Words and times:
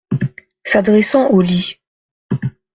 S’adressant 0.63 1.29
au 1.29 1.41
lit. 1.43 1.77